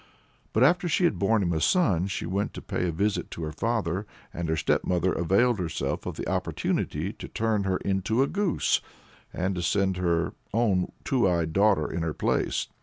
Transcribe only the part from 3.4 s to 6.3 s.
her father, and her stepmother availed herself of the